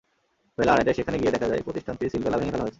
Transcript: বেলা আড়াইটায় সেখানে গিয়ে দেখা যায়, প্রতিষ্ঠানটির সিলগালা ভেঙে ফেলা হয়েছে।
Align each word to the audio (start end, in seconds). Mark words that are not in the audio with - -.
বেলা 0.57 0.71
আড়াইটায় 0.73 0.97
সেখানে 0.99 1.17
গিয়ে 1.21 1.33
দেখা 1.35 1.47
যায়, 1.51 1.61
প্রতিষ্ঠানটির 1.67 2.11
সিলগালা 2.13 2.37
ভেঙে 2.39 2.53
ফেলা 2.53 2.63
হয়েছে। 2.63 2.69